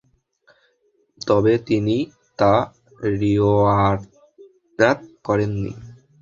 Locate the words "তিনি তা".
1.67-2.53